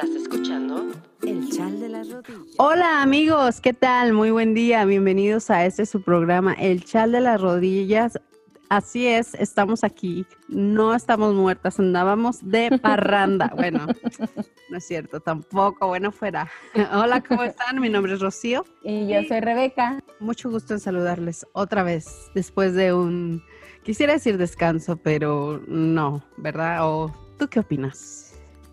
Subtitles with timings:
[0.00, 0.86] Estás escuchando
[1.22, 2.54] El Chal de las Rodillas.
[2.58, 4.12] Hola amigos, ¿qué tal?
[4.12, 4.84] Muy buen día.
[4.84, 8.16] Bienvenidos a este su programa, El Chal de las Rodillas.
[8.68, 10.24] Así es, estamos aquí.
[10.46, 13.50] No estamos muertas, andábamos de parranda.
[13.56, 13.88] Bueno,
[14.70, 15.88] no es cierto, tampoco.
[15.88, 16.48] Bueno, fuera.
[16.92, 17.80] Hola, ¿cómo están?
[17.80, 18.64] Mi nombre es Rocío.
[18.84, 19.98] Y yo soy Rebeca.
[20.20, 23.42] Mucho gusto en saludarles otra vez después de un,
[23.82, 26.88] quisiera decir descanso, pero no, ¿verdad?
[26.88, 28.27] ¿O tú qué opinas?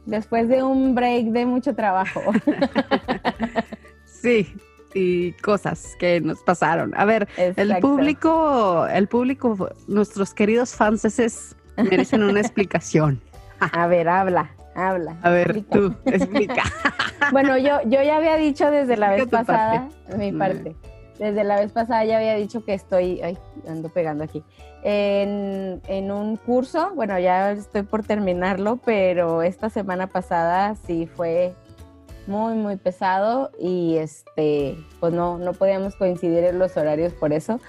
[0.06, 2.22] Después de un break de mucho trabajo.
[4.06, 4.56] sí,
[4.94, 6.94] y cosas que nos pasaron.
[6.96, 13.22] A ver, el público, el público, nuestros queridos franceses merecen una explicación.
[13.60, 15.18] A ver, habla, habla.
[15.22, 16.64] A ver, tú, explica.
[17.32, 20.38] bueno, yo, yo ya había dicho desde la vez pasada, mi mm.
[21.20, 23.38] Desde la vez pasada ya había dicho que estoy, ay,
[23.68, 24.44] ando pegando aquí,
[24.84, 31.54] en, en un curso, bueno, ya estoy por terminarlo, pero esta semana pasada sí fue
[32.28, 37.60] muy, muy pesado y este, pues no, no podíamos coincidir en los horarios por eso,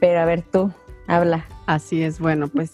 [0.00, 0.70] pero a ver tú,
[1.06, 1.46] habla.
[1.66, 2.72] Así es, bueno, pues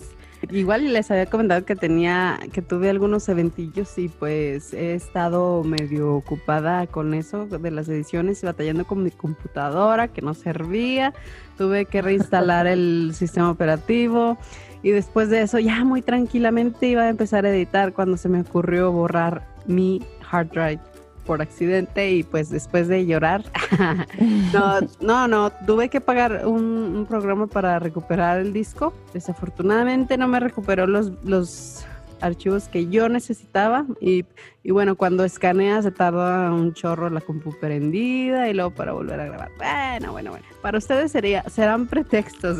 [0.50, 6.14] igual les había comentado que tenía, que tuve algunos eventillos y pues he estado medio
[6.14, 11.14] ocupada con eso de las ediciones y batallando con mi computadora que no servía,
[11.56, 14.38] tuve que reinstalar el sistema operativo.
[14.82, 18.40] Y después de eso, ya muy tranquilamente iba a empezar a editar cuando se me
[18.40, 20.91] ocurrió borrar mi hard drive
[21.26, 23.44] por accidente y pues después de llorar,
[24.52, 28.92] no, no, no, tuve que pagar un, programa para recuperar el disco.
[29.12, 31.84] Desafortunadamente no me recuperó los, los
[32.20, 34.24] archivos que yo necesitaba y,
[34.62, 39.20] y, bueno, cuando escanea se tarda un chorro la compu prendida y luego para volver
[39.20, 39.50] a grabar.
[39.58, 40.46] Bueno, bueno, bueno.
[40.62, 42.58] Para ustedes sería, serán pretextos,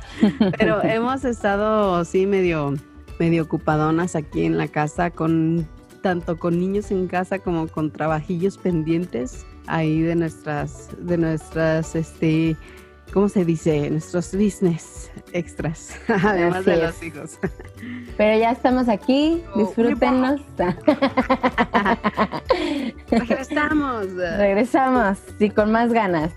[0.58, 2.74] pero hemos estado, sí, medio
[3.18, 5.68] medio ocupadonas aquí en la casa con
[6.04, 12.58] tanto con niños en casa como con trabajillos pendientes ahí de nuestras, de nuestras, este,
[13.14, 13.88] ¿cómo se dice?
[13.88, 17.38] Nuestros business extras, además de los hijos.
[18.18, 20.42] Pero ya estamos aquí, oh, disfrútenos.
[23.10, 24.06] Regresamos.
[24.36, 26.32] Regresamos, y con más ganas.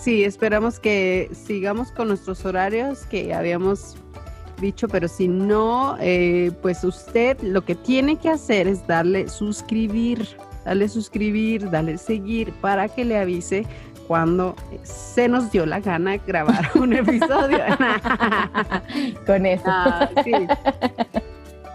[0.00, 3.96] Sí, esperamos que sigamos con nuestros horarios que habíamos
[4.60, 10.26] dicho, pero si no, eh, pues usted lo que tiene que hacer es darle suscribir,
[10.64, 13.66] darle suscribir, darle seguir para que le avise
[14.06, 17.58] cuando se nos dio la gana grabar un episodio.
[19.26, 19.64] Con eso.
[19.66, 20.32] Ah, sí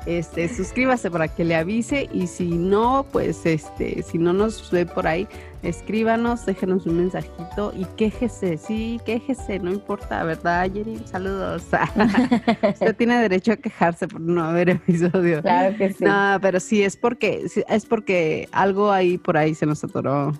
[0.05, 4.85] este, suscríbase para que le avise y si no, pues este, si no nos ve
[4.85, 5.27] por ahí,
[5.65, 10.99] escríbanos, déjenos un mensajito y quéjese, sí, quéjese, no importa, ¿verdad, Jerry?
[11.05, 11.63] Saludos.
[12.73, 15.41] Usted tiene derecho a quejarse por no haber episodio.
[15.41, 16.03] Claro que sí.
[16.03, 20.31] No, pero sí es porque, es porque algo ahí por ahí se nos atoró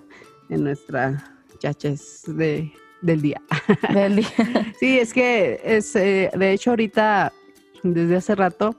[0.50, 2.72] en nuestra chaches de,
[3.02, 3.42] del día.
[3.94, 4.74] Del día.
[4.80, 7.34] sí, es que es, eh, de hecho ahorita,
[7.84, 8.76] desde hace rato,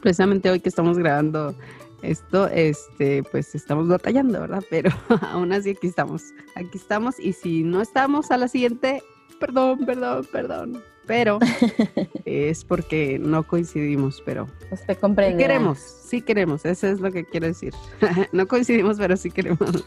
[0.00, 1.56] precisamente hoy que estamos grabando
[2.04, 4.64] esto, este, pues estamos batallando, ¿verdad?
[4.70, 4.90] Pero
[5.32, 9.02] aún así aquí estamos, aquí estamos y si no estamos a la siguiente,
[9.40, 10.82] perdón, perdón, perdón.
[11.06, 11.38] Pero
[12.24, 15.36] es porque no coincidimos, pero usted comprende.
[15.36, 17.74] Sí queremos, sí queremos, eso es lo que quiero decir.
[18.32, 19.84] no coincidimos, pero sí queremos.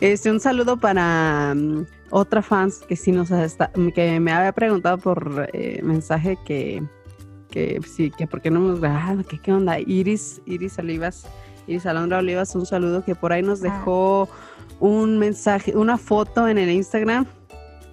[0.00, 4.98] este, un saludo para mm, otra fans que sí nos está, que me había preguntado
[4.98, 6.82] por eh, mensaje que
[7.56, 9.80] que sí, que por qué no hemos grabado, que qué onda.
[9.80, 11.26] Iris, Iris Olivas,
[11.66, 13.68] Iris Alondra Olivas, un saludo que por ahí nos ah.
[13.72, 14.28] dejó
[14.78, 17.24] un mensaje, una foto en el Instagram.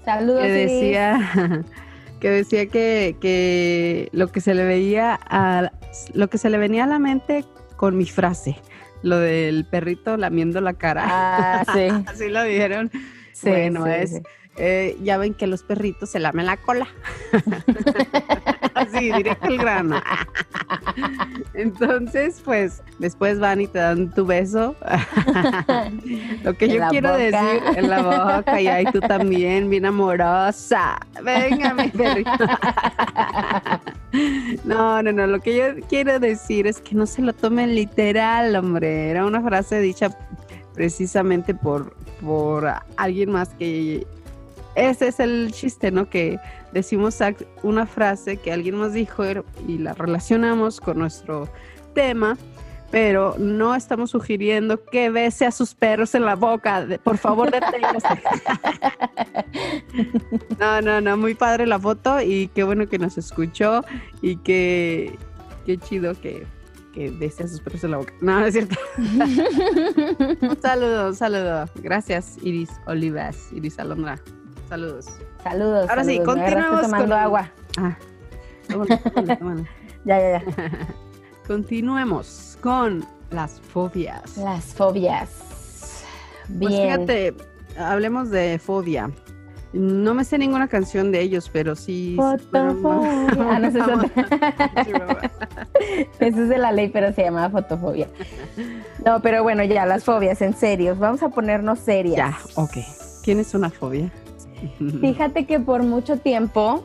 [0.03, 0.41] Saludos.
[0.41, 1.63] Que decía,
[2.19, 5.71] que decía que, que lo que se le veía a,
[6.13, 7.45] lo que se le venía a la mente
[7.77, 8.57] con mi frase,
[9.01, 11.05] lo del perrito lamiendo la cara.
[11.07, 11.87] Ah, sí.
[12.05, 12.91] Así lo dijeron.
[13.43, 14.21] bueno, es.
[14.55, 16.87] Eh, ya ven que los perritos se lamen la cola.
[18.75, 20.01] Así, directo al grano.
[21.53, 24.75] Entonces, pues, después van y te dan tu beso.
[26.43, 30.99] Lo que yo quiero decir en la boca, y ahí tú también, bien amorosa.
[31.23, 32.31] Venga, mi perrito.
[34.65, 35.27] No, no, no.
[35.27, 39.09] Lo que yo quiero decir es que no se lo tomen literal, hombre.
[39.09, 40.15] Era una frase dicha
[40.73, 44.05] precisamente por, por alguien más que
[44.75, 46.09] ese es el chiste, ¿no?
[46.09, 46.39] Que
[46.71, 47.19] decimos
[47.61, 49.23] una frase que alguien nos dijo
[49.67, 51.47] y la relacionamos con nuestro
[51.93, 52.37] tema,
[52.89, 56.85] pero no estamos sugiriendo que bese a sus perros en la boca.
[57.03, 58.21] Por favor, deténgase.
[60.59, 63.83] no, no, no, muy padre la foto y qué bueno que nos escuchó
[64.21, 65.17] y qué,
[65.65, 66.45] qué chido que,
[66.93, 68.13] que desea sus perros en la boca.
[68.21, 68.75] No, no es cierto.
[70.41, 71.65] un saludo, un saludo.
[71.75, 74.19] Gracias, Iris Olivas, Iris Alondra.
[74.73, 75.05] Saludos.
[75.43, 75.87] Saludos.
[75.87, 76.33] Ahora sí, saludos.
[76.35, 77.51] Continuamos tomando con- agua.
[77.77, 77.95] Ah,
[78.67, 79.65] tómalo, tómalo, tómalo.
[80.03, 80.43] Ya, ya, ya.
[81.47, 84.35] Continuemos con las fobias.
[84.37, 85.29] Las fobias.
[86.47, 86.91] Pues Bien.
[87.05, 87.35] fíjate,
[87.77, 89.11] hablemos de fobia.
[89.73, 92.15] No me sé ninguna canción de ellos, pero sí.
[92.17, 93.27] Fotofobia.
[93.39, 94.11] Ah, no, esa es.
[96.19, 98.07] Eso es de la ley, pero se llama fotofobia.
[99.05, 100.95] No, pero bueno, ya, las fobias, en serio.
[100.95, 102.15] Vamos a ponernos serias.
[102.17, 102.77] Ya, ok.
[103.23, 104.11] ¿Tienes una fobia?
[105.01, 106.83] Fíjate que por mucho tiempo,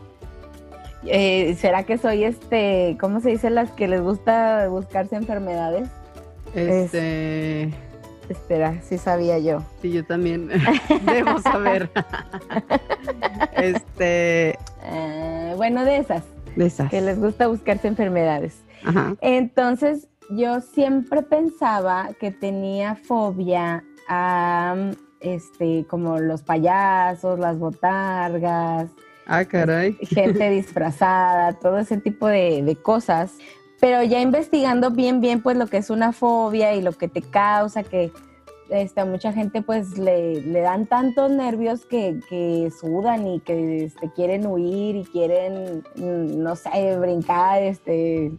[1.06, 5.88] eh, ¿será que soy este, cómo se dice, las que les gusta buscarse enfermedades?
[6.54, 7.70] Este.
[8.28, 9.62] Espera, sí sabía yo.
[9.80, 10.50] Sí, yo también
[11.06, 11.90] debo saber.
[13.56, 14.58] este.
[14.84, 16.24] Eh, bueno, de esas,
[16.56, 16.90] De esas.
[16.90, 18.62] que les gusta buscarse enfermedades.
[18.84, 19.16] Ajá.
[19.20, 24.76] Entonces, yo siempre pensaba que tenía fobia a,
[25.20, 28.90] este, como los payasos, las botargas,
[29.28, 29.92] Ah, caray.
[30.00, 33.34] gente disfrazada, todo ese tipo de, de cosas.
[33.78, 37.22] Pero ya investigando bien, bien, pues lo que es una fobia y lo que te
[37.22, 38.10] causa, que
[38.70, 43.84] este, a mucha gente pues le, le dan tantos nervios que, que sudan y que
[43.84, 48.32] este, quieren huir y quieren, mm, no sé, brincar, este...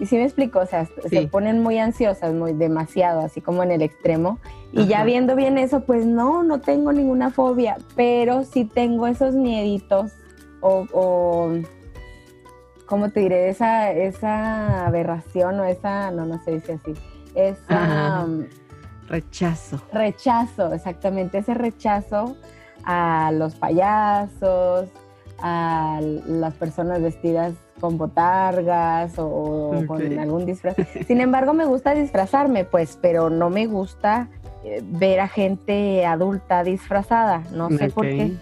[0.00, 3.72] Y sí me explico, o sea, se ponen muy ansiosas, muy demasiado, así como en
[3.72, 4.38] el extremo.
[4.72, 9.34] Y ya viendo bien eso, pues no, no tengo ninguna fobia, pero sí tengo esos
[9.34, 10.12] mieditos
[10.60, 11.52] o, o
[12.86, 13.48] ¿cómo te diré?
[13.48, 16.92] Esa, esa aberración o esa, no, no se dice así,
[17.34, 18.44] esa um,
[19.08, 19.80] Rechazo.
[19.92, 22.36] rechazo, exactamente, ese rechazo
[22.84, 24.88] a los payasos,
[25.38, 29.86] a las personas vestidas con botargas o, o Ok.
[29.86, 30.76] con algún disfraz.
[31.06, 34.28] Sin embargo, me gusta disfrazarme, pues, pero no me gusta
[34.84, 38.32] ver a gente adulta disfrazada, no sé por qué.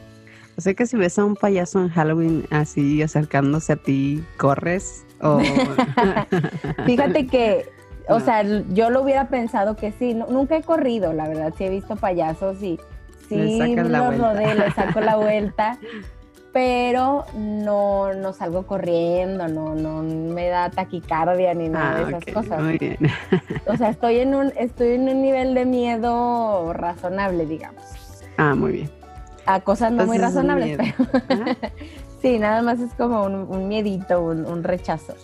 [0.56, 5.04] O sea que si ves a un payaso en Halloween así acercándose a ti, corres
[5.20, 5.40] o
[6.86, 7.66] Fíjate que,
[8.08, 11.64] o sea, yo lo hubiera pensado que sí, nu- nunca he corrido, la verdad, sí
[11.64, 12.78] he visto payasos y
[13.30, 15.78] Le sí los rodeo, les saco la vuelta,
[16.54, 22.22] pero no, no salgo corriendo, no, no me da taquicardia ni nada Ah, de esas
[22.22, 22.62] ok, cosas.
[22.62, 22.96] Muy bien.
[23.66, 27.82] O sea, estoy en un, estoy en un nivel de miedo razonable, digamos.
[28.36, 28.90] Ah, muy bien.
[29.46, 31.44] A cosas no muy Entonces razonables, pero
[32.22, 35.14] sí, nada más es como un, un miedito, un, un rechazo.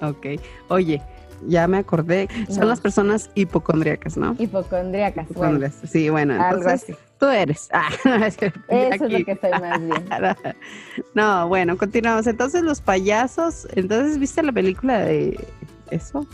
[0.00, 0.40] Ok.
[0.68, 1.02] Oye,
[1.46, 2.28] ya me acordé.
[2.48, 2.66] Son No.
[2.66, 4.34] las personas hipocondríacas, ¿no?
[4.38, 5.74] Hipocondríacas, bueno, Hipocondrias.
[5.90, 6.94] Sí, bueno, algo entonces así.
[7.18, 7.68] tú eres.
[7.72, 7.88] Ah,
[8.26, 8.36] es
[8.68, 10.04] Eso es lo que soy más bien.
[11.14, 12.26] No, bueno, continuamos.
[12.26, 15.38] Entonces los payasos, entonces viste la película de
[15.90, 16.26] eso?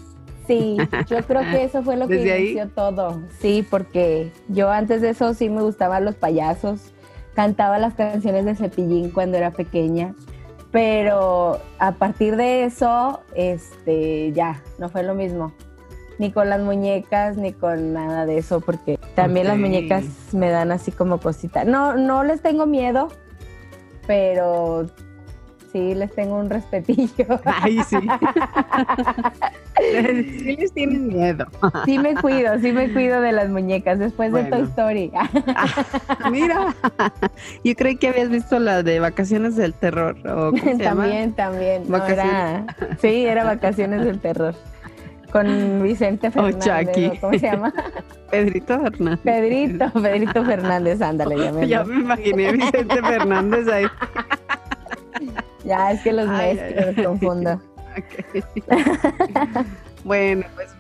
[0.47, 0.77] Sí,
[1.09, 3.21] yo creo que eso fue lo que inició todo.
[3.41, 6.93] Sí, porque yo antes de eso sí me gustaban los payasos,
[7.35, 10.15] cantaba las canciones de Cepillín cuando era pequeña,
[10.75, 15.53] pero a partir de eso, este, ya, no fue lo mismo.
[16.19, 20.73] Ni con las muñecas, ni con nada de eso, porque también las muñecas me dan
[20.73, 21.65] así como cosita.
[21.65, 23.07] No, no les tengo miedo,
[24.09, 24.87] pero
[25.75, 27.41] sí les tengo un respetillo.
[27.45, 27.97] Ay, sí.
[30.39, 31.47] sí les tienes miedo.
[31.85, 34.45] Sí me cuido, sí me cuido de las muñecas después de.
[34.45, 35.11] Toy Story.
[36.31, 36.73] Mira,
[37.65, 40.17] yo creí que habías visto la de Vacaciones del Terror.
[40.29, 41.03] ¿o cómo se llama?
[41.03, 41.83] también, también.
[41.89, 42.67] No, Vacaciones.
[42.79, 44.55] era, sí, era Vacaciones del Terror.
[45.33, 46.65] Con Vicente Fernández.
[46.65, 47.09] Chucky.
[47.09, 47.21] ¿no?
[47.21, 47.75] ¿Cómo se llama?
[48.31, 49.21] Pedrito Fernández.
[49.25, 53.87] Pedrito, Pedrito Fernández, ándale, ya me, Ya me imaginé Vicente Fernández ahí.
[55.65, 57.05] Ya, es que los Ay, mezclo, ay, los ay.
[57.05, 57.61] confundo.
[57.97, 58.45] Ok.
[60.05, 60.75] bueno, pues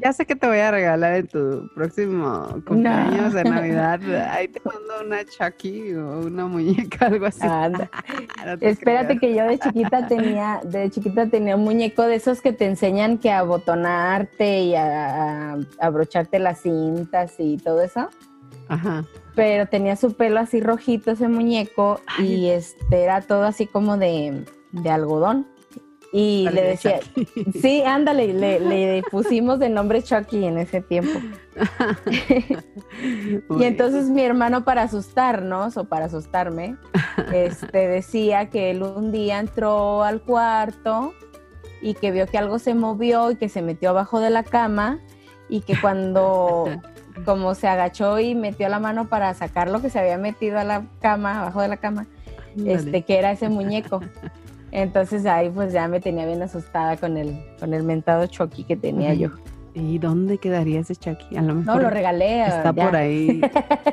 [0.00, 4.00] ya sé que te voy a regalar en tu próximo cumpleaños de Navidad.
[4.30, 7.40] Ahí te mando una Chucky o una muñeca, algo así.
[7.42, 7.90] Anda.
[8.44, 9.20] No te Espérate creas.
[9.20, 13.16] que yo de chiquita tenía, de chiquita tenía un muñeco de esos que te enseñan
[13.18, 18.10] que a abotonarte y a abrocharte las cintas y todo eso.
[18.68, 19.04] Ajá.
[19.34, 24.44] pero tenía su pelo así rojito ese muñeco y este era todo así como de,
[24.72, 25.46] de algodón.
[26.10, 27.52] Y le decía, Chucky.
[27.60, 31.20] sí, ándale, le, le pusimos de nombre Chucky en ese tiempo.
[33.58, 36.76] Y entonces mi hermano para asustarnos o para asustarme,
[37.32, 41.14] este decía que él un día entró al cuarto
[41.80, 44.98] y que vio que algo se movió y que se metió abajo de la cama
[45.48, 46.66] y que cuando
[47.24, 50.64] como se agachó y metió la mano para sacar lo que se había metido a
[50.64, 52.06] la cama, abajo de la cama,
[52.64, 54.00] este que era ese muñeco.
[54.70, 58.76] Entonces ahí pues ya me tenía bien asustada con el, con el mentado Chucky que
[58.76, 59.30] tenía yo.
[59.74, 61.36] ¿Y dónde quedaría ese Chucky?
[61.36, 62.42] A lo mejor No, lo regalé.
[62.46, 62.84] está ya.
[62.84, 63.40] por ahí.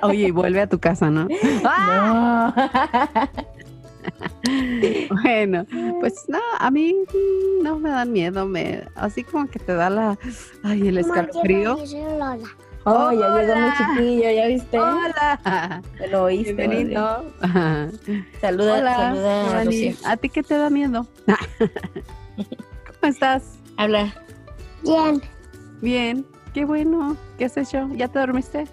[0.01, 1.27] Oye, y vuelve a tu casa, ¿no?
[1.63, 2.53] No.
[5.23, 5.65] Bueno,
[5.99, 6.95] pues no, a mí
[7.63, 10.17] no me dan miedo, me así como que te da la
[10.63, 11.77] ay, el escalofrío.
[12.87, 13.73] Oh, ya llegó mi Hola.
[13.77, 14.79] chiquillo, ¿ya viste?
[14.79, 15.81] Hola.
[16.11, 16.53] Lo oíste.
[16.53, 17.25] Bienvenido.
[18.39, 19.89] Saluda, Hola, saluda a Dani.
[19.89, 20.07] Rocío.
[20.07, 21.07] ¿A ti qué te da miedo?
[22.37, 23.57] ¿Cómo estás?
[23.77, 24.13] Habla.
[24.83, 25.19] Bien.
[25.81, 27.17] Bien, qué bueno.
[27.39, 27.89] ¿Qué has hecho?
[27.95, 28.67] ¿Ya te dormiste?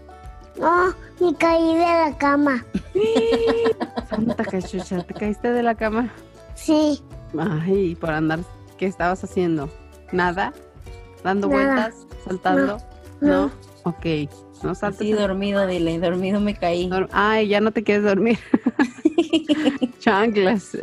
[0.60, 0.88] No,
[1.18, 2.62] me caí de la cama.
[4.10, 6.12] Santa cachucha, ¿te caíste de la cama?
[6.54, 7.02] Sí,
[7.38, 8.40] Ay, por andar,
[8.76, 9.70] ¿qué estabas haciendo?
[10.12, 10.52] ¿Nada?
[11.24, 11.64] ¿Dando Nada.
[11.64, 12.06] vueltas?
[12.26, 12.76] ¿Saltando?
[13.22, 13.46] no.
[13.48, 13.71] ¿No?
[13.84, 14.06] Ok,
[14.62, 15.00] no saltes.
[15.06, 16.88] Sí, dormido, dile, dormido me caí.
[17.12, 18.38] Ay, ya no te quieres dormir.
[19.98, 20.76] Chanclas.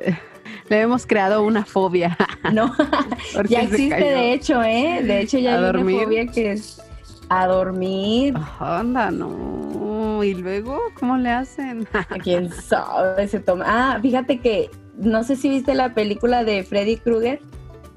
[0.70, 2.18] Le hemos creado una fobia.
[2.54, 2.74] No,
[3.50, 5.02] ya existe de hecho, ¿eh?
[5.04, 6.82] De hecho ya ¿A hay una fobia que es
[7.30, 8.36] a dormir.
[8.60, 10.24] Anda, no.
[10.24, 11.88] ¿Y luego cómo le hacen?
[12.24, 13.28] ¿Quién sabe?
[13.28, 13.66] Se toma.
[13.68, 17.40] Ah, fíjate que no sé si viste la película de Freddy Krueger.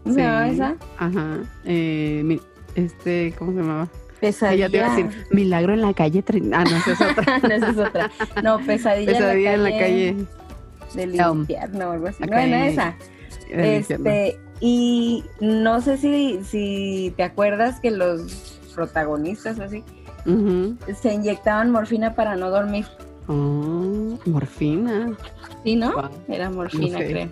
[0.04, 0.26] ¿Cómo se Sí.
[0.26, 0.76] llama esa?
[0.98, 1.38] Ajá.
[1.64, 2.40] Eh, mi-
[2.74, 3.88] este, ¿cómo se llamaba?
[4.22, 4.66] Ay, Pesadilla.
[4.66, 6.24] ya te iba a decir, Milagro en la calle.
[6.52, 7.38] Ah, no, esa es otra.
[7.40, 8.10] no, esa es otra.
[8.42, 10.16] No, pesadilla, Pesadilla en la calle.
[10.94, 12.22] del Um, infierno o algo así.
[12.24, 12.94] la Bueno, esa.
[13.50, 13.60] del.
[13.60, 19.82] Este, y no sé si, si te acuerdas que los protagonistas así
[21.00, 22.86] se inyectaban morfina para no dormir.
[23.26, 25.12] Oh, morfina.
[25.64, 26.10] ¿Sí, no?
[26.28, 27.28] Era morfina, creo.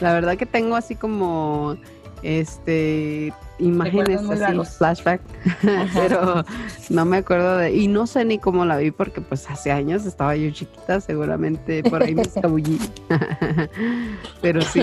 [0.00, 1.76] La verdad que tengo así como
[2.22, 4.76] este imágenes así, vagos.
[4.78, 5.20] flashback,
[5.94, 6.44] pero
[6.88, 10.06] no me acuerdo de, y no sé ni cómo la vi porque pues hace años
[10.06, 12.78] estaba yo chiquita, seguramente por ahí me escabullí.
[14.40, 14.82] pero sí,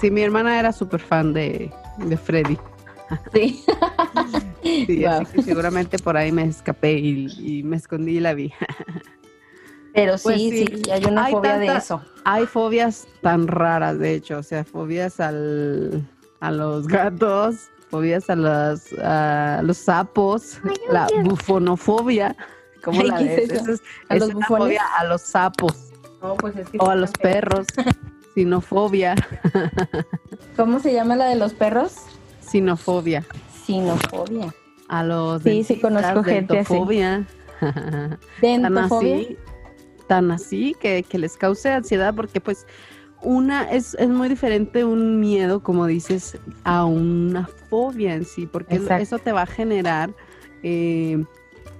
[0.00, 2.58] sí, mi hermana era súper fan de, de Freddy.
[3.32, 3.64] Sí.
[4.60, 8.52] Sí, así que seguramente por ahí me escapé y, y me escondí y la vi.
[9.94, 10.90] Pero sí, Pues sí, sí.
[10.90, 12.02] hay una Hay fobia de eso.
[12.24, 16.06] Hay fobias tan raras, de hecho, o sea, fobias al,
[16.40, 22.36] a los gatos, fobias a los, a los sapos, la bufonofobia.
[22.84, 23.60] ¿Cómo Ay, la ¿qué es ves?
[23.62, 23.62] eso?
[23.62, 24.64] Esa es, ¿A es los una bufones?
[24.66, 25.74] fobia a los sapos
[26.22, 27.66] No, pues es que o a los perros.
[28.34, 29.16] Sinofobia,
[30.56, 31.94] ¿Cómo se llama la de los perros?
[32.40, 33.24] sinofobia.
[33.66, 34.54] Sinofobia.
[34.88, 36.72] A los Sí, sí conozco gente así.
[36.74, 37.26] dentofobia.
[38.40, 39.36] tan así,
[40.06, 42.66] tan así que, que les cause ansiedad porque pues
[43.22, 48.76] una es, es muy diferente un miedo, como dices, a una fobia en sí, porque
[48.76, 49.02] Exacto.
[49.02, 50.10] eso te va a generar
[50.62, 51.24] eh,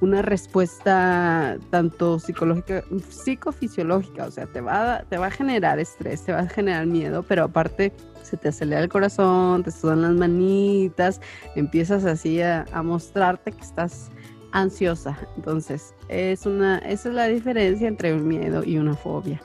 [0.00, 6.22] una respuesta tanto psicológica, psicofisiológica, o sea, te va, a- te va a generar estrés,
[6.24, 7.92] te va a generar miedo, pero aparte
[8.22, 11.20] se te acelera el corazón, te sudan las manitas,
[11.56, 14.10] empiezas así a, a mostrarte que estás
[14.52, 15.16] ansiosa.
[15.36, 19.40] Entonces, es una, esa es la diferencia entre un miedo y una fobia.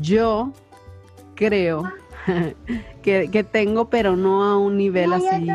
[0.00, 0.52] Yo
[1.34, 1.82] creo
[3.02, 5.46] que, que tengo, pero no a un nivel así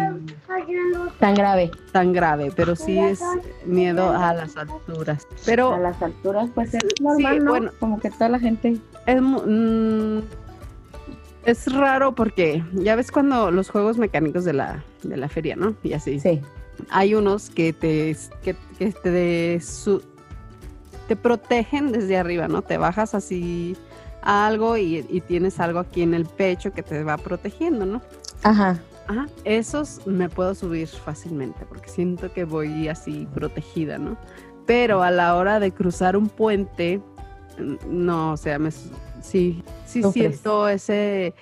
[1.19, 1.71] Tan grave.
[1.91, 3.21] tan grave, pero sí es
[3.65, 5.25] miedo a las alturas.
[5.31, 7.51] A Pero las alturas, pues es Sí, normal, ¿no?
[7.51, 7.71] bueno.
[7.79, 8.77] Como que toda la gente.
[9.05, 10.19] es, mm,
[11.45, 15.75] es raro porque ya ves cuando los juegos mecánicos de la, de la feria, ¿no?
[15.83, 16.19] Y así.
[16.19, 16.41] Sí.
[16.89, 20.03] hay unos que te, que, que te, su-
[21.07, 22.61] te protegen desde arriba, ¿no?
[22.61, 23.88] Te bajas así a
[24.21, 28.01] algo y, y tienes algo aquí en el pecho que te va protegiendo, ¿no?
[28.43, 28.79] Ajá.
[29.07, 34.17] Ajá, esos me puedo subir fácilmente porque siento que voy así protegida, ¿no?
[34.67, 37.01] Pero a la hora de cruzar un puente,
[37.57, 40.13] n- no, o sea, me, sí, sí Sufres.
[40.13, 41.33] siento ese,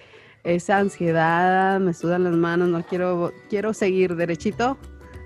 [0.46, 4.78] esa ansiedad, me sudan las manos, no quiero, quiero seguir derechito,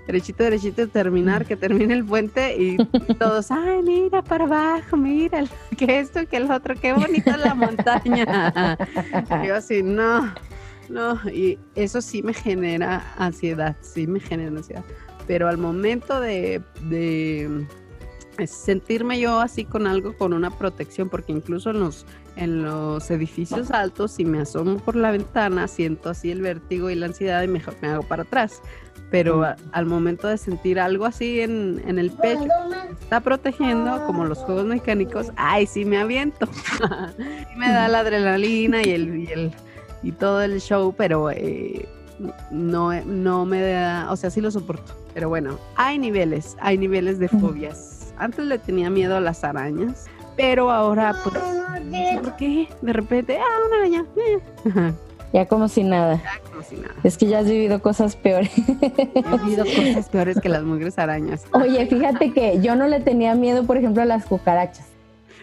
[0.06, 2.76] derechito, derechito, terminar, que termine el puente y
[3.18, 5.44] todos, ay, mira para abajo, mira,
[5.76, 8.76] que esto, que el otro, qué bonita la montaña.
[9.42, 10.32] Y yo así, no,
[10.88, 14.84] no, y eso sí me genera ansiedad, sí me genera ansiedad.
[15.26, 17.66] Pero al momento de, de
[18.46, 22.06] sentirme yo así con algo, con una protección, porque incluso en los,
[22.36, 26.94] en los edificios altos, si me asomo por la ventana, siento así el vértigo y
[26.94, 28.62] la ansiedad y mejor me hago para atrás.
[29.12, 32.48] Pero a- al momento de sentir algo así en, en el pecho,
[33.00, 36.46] está protegiendo, como los juegos mecánicos, ay, sí me aviento.
[37.16, 39.52] sí me da la adrenalina y el, y el
[40.02, 41.86] y todo el show, pero eh,
[42.50, 44.94] no, no me da, o sea, sí lo soporto.
[45.14, 48.12] Pero bueno, hay niveles, hay niveles de fobias.
[48.18, 51.36] Antes le tenía miedo a las arañas, pero ahora pues,
[52.20, 52.66] ¿por qué?
[52.80, 54.04] De repente, ah, una araña.
[54.16, 54.92] eh.
[55.32, 56.16] Ya como si nada.
[56.22, 56.94] Ya como si nada.
[57.02, 58.50] Es que ya has vivido cosas peores.
[58.58, 61.44] He vivido cosas peores que las mugres arañas.
[61.52, 64.86] Oye, fíjate que yo no le tenía miedo, por ejemplo, a las cucarachas.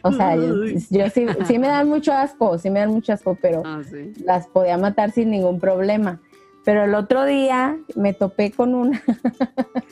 [0.02, 3.64] O sea, yo, sí, sí me dan mucho asco, sí me dan mucho asco, pero
[3.66, 4.14] Ah, sí.
[4.24, 6.22] las podía matar sin ningún problema.
[6.66, 9.02] Pero el otro día me topé con una,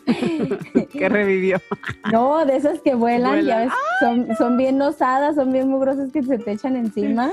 [0.92, 1.58] que revivió.
[2.12, 6.24] no, de esas que vuelan, ya ves, son, son bien osadas, son bien mugrosas que
[6.24, 7.32] se te echan encima.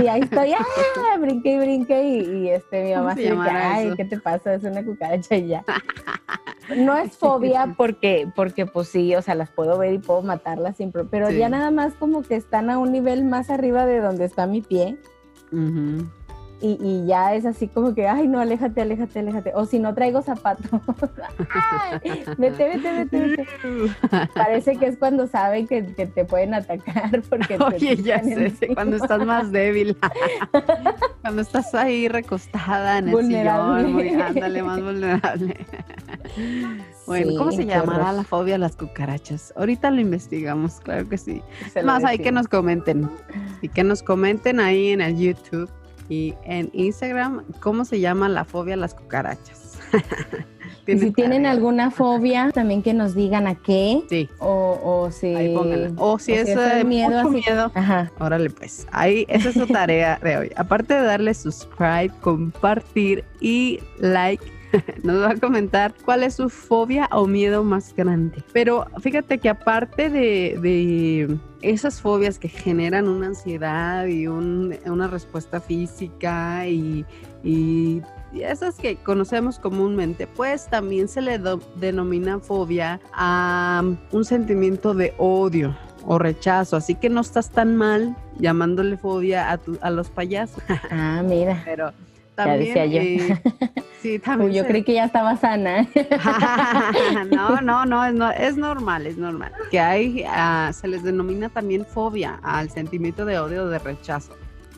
[0.00, 1.16] Y ahí estoy, ¡ah!
[1.18, 3.96] brinqué y brinqué y, y, este, mi ¿Cómo mamá se llamará ay, eso?
[3.96, 4.54] ¿qué te pasa?
[4.54, 5.64] Es una cucaracha y ya.
[6.76, 10.76] No es fobia porque, porque pues sí, o sea, las puedo ver y puedo matarlas
[10.76, 11.38] sin pero Sí.
[11.38, 14.60] ya nada más como que están a un nivel más arriba de donde está mi
[14.60, 14.96] pie
[15.52, 16.06] Ujú.
[16.60, 19.52] Y, y ya es así como que, ay, no, aléjate, aléjate, aléjate.
[19.54, 20.66] O si no traigo zapatos,
[21.50, 22.00] ay,
[22.38, 23.46] vete, vete, vete, vete.
[24.34, 28.46] Parece que es cuando saben que, que te pueden atacar porque te Oye, ya sé,
[28.46, 28.74] encima.
[28.74, 29.96] cuando estás más débil.
[31.22, 33.86] cuando estás ahí recostada en el Vulnerable.
[33.86, 35.56] sillón, muy, ándale, más vulnerable.
[37.06, 39.52] Bueno, ¿cómo se llamará la fobia a las cucarachas?
[39.56, 41.42] Ahorita lo investigamos, claro que sí.
[41.84, 43.10] Más hay que nos comenten.
[43.62, 45.70] Y que nos comenten ahí en el YouTube
[46.10, 49.78] y en Instagram cómo se llama la fobia a las cucarachas.
[50.86, 51.50] Y si tienen tarea.
[51.52, 54.02] alguna fobia, también que nos digan a qué.
[54.08, 55.28] Sí, O, o si.
[55.36, 55.92] ahí pónganla.
[55.98, 58.10] O si o es, si es miedo, mucho así- miedo, Ajá.
[58.18, 60.50] Órale, pues, ahí, esa es su tarea de hoy.
[60.56, 64.44] Aparte de darle subscribe, compartir y like,
[65.02, 68.42] nos va a comentar cuál es su fobia o miedo más grande.
[68.52, 75.06] Pero fíjate que aparte de, de esas fobias que generan una ansiedad y un- una
[75.08, 77.04] respuesta física y,
[77.42, 78.02] y
[78.34, 85.14] esas que conocemos comúnmente, pues también se le do- denomina fobia a un sentimiento de
[85.18, 90.08] odio o rechazo, así que no estás tan mal llamándole fobia a, tu- a los
[90.10, 91.60] payasos, Ah, mira.
[91.66, 91.92] pero
[92.44, 92.74] también...
[92.74, 93.34] decía yo.
[94.00, 95.86] sí, también Uy, yo se- creí que ya estaba sana.
[97.30, 99.52] no, no, no es, no, es normal, es normal.
[99.70, 104.36] Que hay, ah, se les denomina también fobia al sentimiento de odio o de rechazo.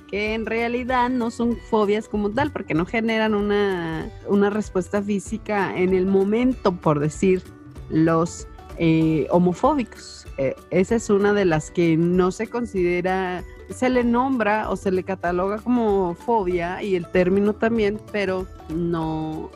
[0.09, 5.75] Que en realidad no son fobias como tal, porque no generan una, una respuesta física
[5.75, 7.43] en el momento, por decir,
[7.89, 8.47] los
[8.77, 10.22] eh, homofóbicos.
[10.43, 14.91] Eh, esa es una de las que no se considera, se le nombra o se
[14.91, 19.51] le cataloga como fobia y el término también, pero no,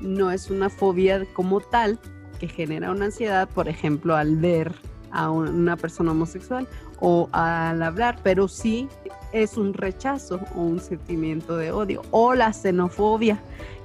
[0.00, 1.98] no es una fobia como tal
[2.38, 4.72] que genera una ansiedad, por ejemplo, al ver
[5.10, 6.66] a una persona homosexual
[7.00, 8.88] o al hablar, pero sí
[9.32, 13.38] es un rechazo o un sentimiento de odio o la xenofobia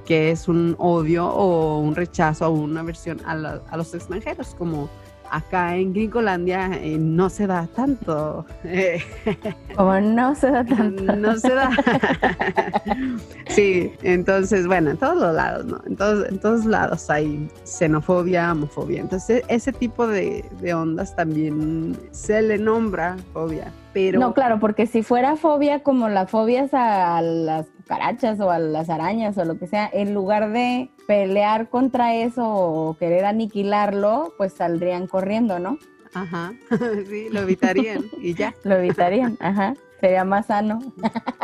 [0.06, 4.54] que es un odio o un rechazo o una aversión a, la- a los extranjeros,
[4.56, 4.88] como
[5.32, 8.46] acá en Gringolandia eh, no se da tanto.
[8.64, 9.02] eh,
[9.76, 11.16] Como no se da tanto.
[11.16, 11.70] no se da.
[13.50, 15.82] sí, entonces, bueno, en todos los lados, ¿no?
[15.86, 19.02] En todos, en todos lados hay xenofobia, homofobia.
[19.02, 23.72] Entonces, ese tipo de, de ondas también se le nombra fobia.
[23.96, 28.60] Pero No, claro, porque si fuera fobia como las fobias a las cucarachas o a
[28.60, 34.34] las arañas o lo que sea, en lugar de pelear contra eso o querer aniquilarlo,
[34.38, 35.78] pues saldrían corriendo, ¿no?
[36.14, 36.54] Ajá,
[37.10, 38.54] sí, lo evitarían y ya.
[38.66, 39.76] Lo evitarían, ajá.
[40.02, 40.80] Sería más sano.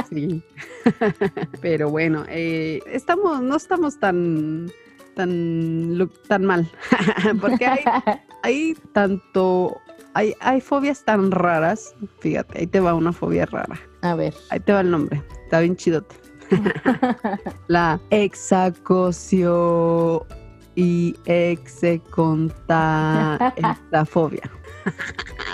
[0.09, 0.43] Sí.
[1.61, 4.69] Pero bueno, eh, estamos, no estamos tan,
[5.15, 6.69] tan, tan mal.
[7.39, 7.79] Porque hay,
[8.43, 9.79] hay tanto,
[10.13, 11.95] hay, hay fobias tan raras.
[12.19, 13.79] Fíjate, ahí te va una fobia rara.
[14.01, 14.33] A ver.
[14.49, 15.23] Ahí te va el nombre.
[15.43, 16.15] Está bien chidote.
[17.67, 19.47] La exacocio
[20.75, 22.57] y execonta
[23.55, 24.49] exafobia.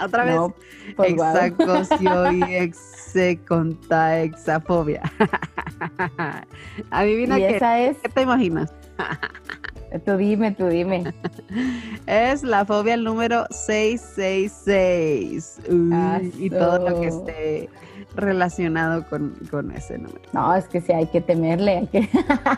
[0.03, 0.35] Otra vez.
[0.35, 0.53] No,
[0.95, 1.15] pues,
[1.99, 5.01] y execonta exafobia.
[6.91, 7.55] Adivina Y qué.
[7.57, 8.73] esa es, ¿Qué te imaginas?
[9.99, 11.13] Tú dime, tú dime.
[12.07, 15.59] Es la fobia número 666.
[15.69, 17.69] Uy, y todo lo que esté
[18.15, 20.21] relacionado con, con ese número.
[20.33, 22.09] No, es que sí hay que temerle, hay que...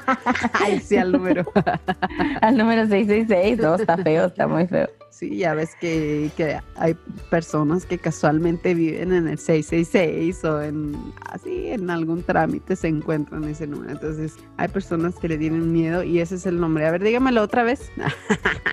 [0.54, 1.45] Ay, sí, al número.
[2.41, 4.89] Al número 666, no, está feo, está muy feo.
[5.19, 6.95] Sí, ya ves que, que hay
[7.29, 13.43] personas que casualmente viven en el 666 o en así en algún trámite se encuentran
[13.43, 13.91] ese número.
[13.91, 16.88] Entonces, hay personas que le tienen miedo y ese es el nombre.
[16.88, 17.91] A ver, dígamelo otra vez.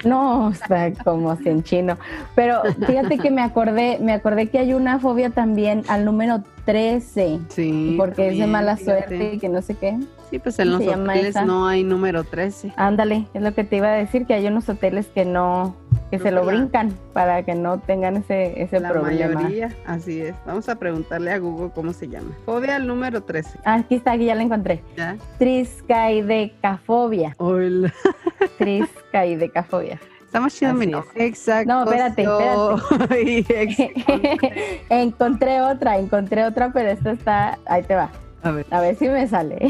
[0.04, 1.98] No, está como si en chino.
[2.36, 7.40] Pero fíjate que me acordé, me acordé que hay una fobia también al número 13,
[7.48, 7.94] Sí.
[7.96, 9.00] porque es de mala fíjate.
[9.06, 9.96] suerte y que no sé qué.
[10.30, 12.72] Sí, pues en ¿Cómo los hoteles no hay número 13.
[12.76, 15.76] Ándale, es lo que te iba a decir, que hay unos hoteles que no,
[16.10, 19.34] que Creo se lo que la- brincan para que no tengan ese, ese La problema.
[19.40, 20.34] mayoría, así es.
[20.44, 22.36] Vamos a preguntarle a Google cómo se llama.
[22.44, 23.60] Fobia al número 13.
[23.64, 24.82] Ah, Aquí está, aquí ya la encontré.
[24.96, 25.16] ¿Ya?
[25.38, 27.34] Triscaidecafobia.
[27.38, 27.94] Hola.
[28.58, 30.00] Triscaidecafobia.
[30.36, 30.90] Estamos chido Así mi es.
[30.92, 31.26] nombre.
[31.26, 31.72] Exacto.
[31.72, 32.24] No, espérate,
[33.48, 33.78] ex-
[34.90, 38.10] encontré otra, encontré otra, pero esta está, ahí te va.
[38.42, 39.58] A ver, A ver si me sale.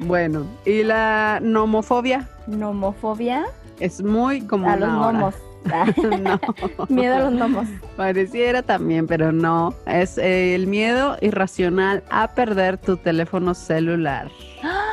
[0.00, 3.44] bueno, y la nomofobia Nomofobia
[3.80, 5.12] es muy común a los ahora.
[5.18, 5.34] gnomos.
[6.20, 7.66] no, Miedo a los gnomos.
[7.96, 9.74] pareciera también, pero no.
[9.86, 14.28] Es eh, el miedo irracional a perder tu teléfono celular.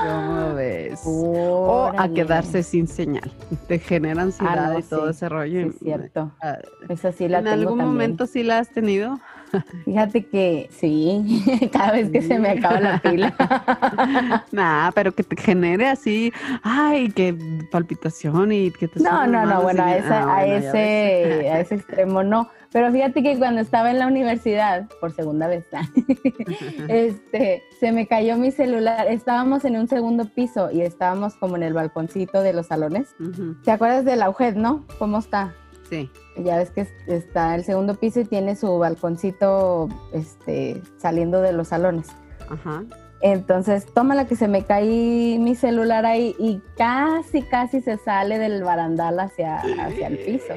[0.02, 1.02] ¿Cómo ves?
[1.06, 3.32] O a quedarse sin señal.
[3.68, 5.12] Te genera ansiedad Ah, no, y todo sí.
[5.12, 5.62] ese rollo.
[5.62, 6.32] Sí, es cierto.
[6.42, 6.58] Ah,
[6.90, 7.94] Esa sí la ¿En tengo algún también.
[7.94, 9.20] momento sí la has tenido?
[9.86, 13.34] Fíjate que sí, cada vez que se me acaba la pila.
[14.52, 16.32] Nah, pero que te genere así,
[16.64, 17.36] ay, que
[17.72, 21.60] palpitación y que te No, no, no, bueno, a, esa- Ah, a bueno, ese, a
[21.60, 22.50] ese extremo no.
[22.74, 25.66] Pero fíjate que cuando estaba en la universidad, por segunda vez,
[26.88, 29.08] este, se me cayó mi celular.
[29.10, 33.14] Estábamos en un segundo piso y estábamos como en el balconcito de los salones.
[33.64, 34.86] ¿Te acuerdas de la UJED, no?
[35.00, 35.54] ¿Cómo está?
[35.92, 36.10] Sí.
[36.38, 41.52] Ya ves que es- está el segundo piso y tiene su balconcito este, saliendo de
[41.54, 42.08] los salones.
[42.50, 42.84] Ajá.
[43.24, 48.40] Entonces, toma la que se me caí mi celular ahí y casi, casi se sale
[48.40, 50.56] del barandal hacia, hacia el piso.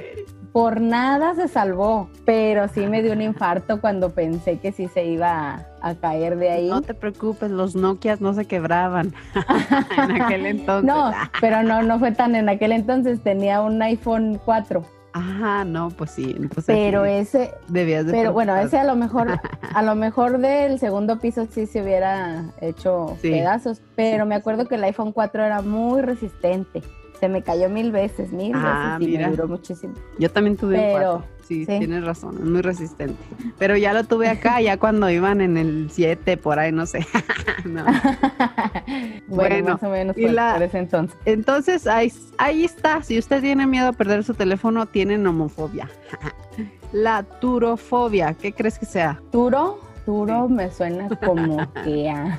[0.50, 5.04] Por nada se salvó, pero sí me dio un infarto cuando pensé que sí se
[5.04, 6.68] iba a, a caer de ahí.
[6.70, 9.12] No te preocupes, los Nokias no se quebraban
[9.98, 10.86] en aquel entonces.
[10.86, 14.82] No, pero no, no fue tan en aquel entonces, tenía un iPhone 4,
[15.16, 16.34] Ajá, no, pues sí.
[16.36, 19.28] Entonces pero ese, debías de pero bueno, ese a lo mejor,
[19.74, 23.30] a lo mejor del segundo piso sí se hubiera hecho Sí.
[23.30, 26.82] pedazos, pero me acuerdo que el iPhone 4 era muy resistente.
[27.24, 29.28] Se me cayó mil veces, mil Ah, veces y mira.
[29.30, 29.94] me duró muchísimo.
[30.18, 31.34] Yo también tuve Pero, un 4.
[31.48, 31.78] Sí, sí.
[31.78, 33.16] tienes razón, es muy resistente.
[33.58, 36.98] Pero ya lo tuve acá, ya cuando iban en el 7, por ahí, no sé.
[37.64, 37.82] No.
[39.26, 41.16] bueno, Bueno, más o menos y por, la- por ese entonces.
[41.24, 43.02] Entonces, ahí, ahí está.
[43.02, 45.88] Si usted tiene miedo a perder su teléfono, tiene nomofobia.
[46.92, 49.18] La turofobia, ¿qué crees que sea?
[49.32, 52.36] Turo, Me suena como que a,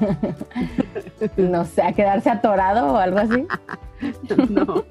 [1.37, 3.47] no sé, a quedarse atorado o algo así.
[4.49, 4.83] No.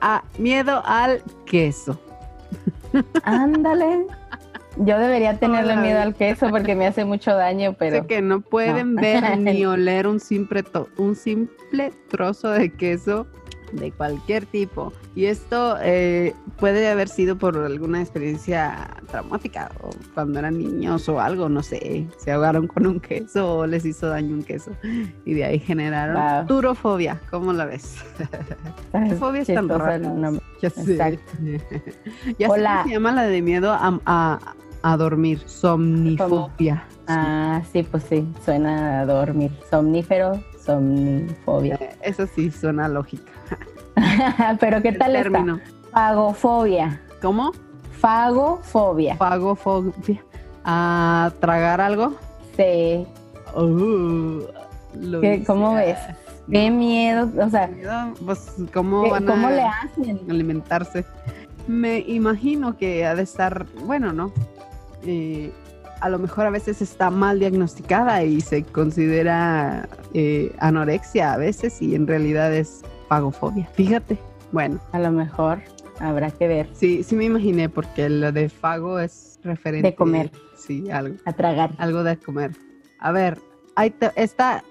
[0.00, 1.98] Ah, miedo al queso.
[3.24, 4.06] Ándale.
[4.76, 5.82] Yo debería tenerle Hola.
[5.82, 9.02] miedo al queso porque me hace mucho daño, pero Sé que no pueden no.
[9.02, 10.62] ver ni oler un simple,
[10.96, 13.26] un simple trozo de queso
[13.72, 14.92] de cualquier tipo.
[15.14, 21.20] Y esto eh, puede haber sido por alguna experiencia traumática o cuando eran niños o
[21.20, 22.06] algo, no sé.
[22.18, 24.70] Se ahogaron con un queso o les hizo daño un queso.
[25.24, 26.46] Y de ahí generaron Wow.
[26.46, 27.20] turofobia.
[27.30, 27.96] ¿Cómo la ves?
[28.92, 29.68] ¿Qué fobias tan
[30.70, 30.92] sé.
[30.92, 31.32] Exacto.
[32.38, 32.82] ya sé Hola.
[32.84, 34.38] se llama la de miedo a, a-
[34.82, 35.40] a dormir.
[35.46, 36.84] Somnifobia.
[37.06, 39.50] Ah, sí, pues sí, suena a dormir.
[39.68, 40.42] Somnífero,
[40.74, 41.76] somnifobia.
[41.80, 43.30] Eh, Eso sí suena lógica.
[44.60, 45.30] Pero ¿qué El tal está?
[45.30, 45.60] término.
[45.92, 47.00] Fagofobia.
[47.20, 47.52] ¿Cómo?
[47.98, 49.16] Fagofobia.
[49.16, 50.22] Fagofobia.
[50.64, 52.14] ¿A tragar algo?
[52.56, 53.06] Sí.
[53.56, 54.42] Uh,
[55.00, 55.98] lo ¿Qué- ¿Cómo ves?
[56.50, 57.28] Qué miedo.
[57.44, 60.20] O sea, Miedo, Pues, ¿cómo ¿qué- van ¿cómo a le hacen?
[60.28, 61.04] alimentarse?
[61.68, 64.32] Me imagino que ha de estar, bueno, ¿no?
[65.04, 65.52] Eh,
[66.00, 71.80] a lo mejor a veces está mal diagnosticada y se considera eh, anorexia a veces
[71.82, 73.66] y en realidad es fagofobia.
[73.74, 74.18] Fíjate.
[74.52, 75.60] Bueno, A lo mejor
[76.00, 76.68] habrá que ver.
[76.72, 79.88] sí, sí me imaginé porque lo de fago es referente.
[79.90, 80.30] De comer.
[80.56, 81.16] Sí, algo.
[81.24, 81.70] A tragar.
[81.78, 82.50] algo de comer.
[82.98, 83.38] A ver,
[83.76, 84.62] ahí te- está,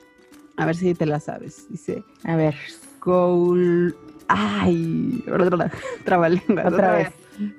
[0.58, 1.66] a ver si te la sabes.
[1.70, 2.56] Dice, A ver,
[3.00, 3.96] coul,
[4.28, 5.24] ay,
[6.06, 6.66] trabalenguas.
[6.66, 7.08] otra vez.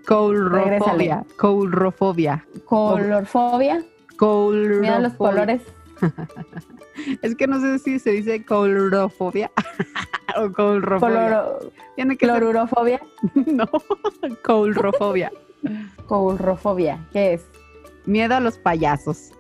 [0.06, 3.76] Coulrofobia, coulrofobia, Colorfobia.
[4.20, 5.16] Miedo a los coulrofobia.
[5.16, 5.62] colores.
[7.22, 9.50] Es que no sé si se dice coulrofobia
[10.36, 11.30] o coulrofobia.
[11.30, 13.00] Coloro- Tiene que ser, Clorurofobia.
[13.46, 13.64] no,
[14.44, 15.32] coulrofobia.
[16.06, 16.98] Coulrofobia.
[17.12, 17.46] ¿Qué es?
[18.06, 19.30] Miedo a los payasos.